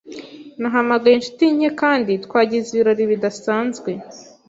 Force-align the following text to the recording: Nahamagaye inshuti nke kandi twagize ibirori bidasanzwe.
Nahamagaye 0.61 1.15
inshuti 1.15 1.43
nke 1.55 1.69
kandi 1.81 2.11
twagize 2.25 2.67
ibirori 2.71 3.03
bidasanzwe. 3.11 3.89